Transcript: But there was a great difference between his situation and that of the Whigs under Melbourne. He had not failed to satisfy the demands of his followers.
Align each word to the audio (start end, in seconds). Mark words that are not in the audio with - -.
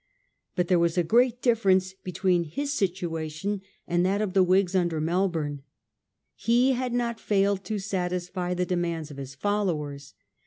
But 0.55 0.67
there 0.67 0.79
was 0.79 0.97
a 0.97 1.03
great 1.03 1.43
difference 1.43 1.93
between 1.93 2.45
his 2.45 2.73
situation 2.73 3.61
and 3.87 4.03
that 4.03 4.19
of 4.19 4.33
the 4.33 4.41
Whigs 4.41 4.73
under 4.73 4.99
Melbourne. 4.99 5.61
He 6.35 6.71
had 6.71 6.91
not 6.91 7.19
failed 7.19 7.63
to 7.65 7.77
satisfy 7.77 8.55
the 8.55 8.65
demands 8.65 9.11
of 9.11 9.17
his 9.17 9.35
followers. 9.35 10.15